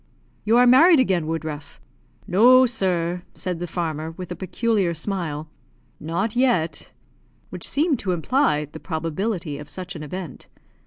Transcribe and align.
"You 0.45 0.57
are 0.57 0.65
married 0.65 0.99
again, 0.99 1.27
Woodruff?" 1.27 1.79
"No, 2.25 2.65
sir," 2.65 3.21
said 3.35 3.59
the 3.59 3.67
farmer, 3.67 4.09
with 4.09 4.31
a 4.31 4.35
peculiar 4.35 4.95
smile; 4.95 5.47
"not 5.99 6.35
yet;" 6.35 6.91
which 7.51 7.67
seemed 7.69 7.99
to 7.99 8.11
imply 8.11 8.65
the 8.65 8.79
probability 8.79 9.59
of 9.59 9.69
such 9.69 9.95
an 9.95 10.01
event. 10.01 10.47